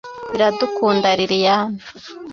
Iradukunda 0.35 1.07
Liliane 1.19 1.79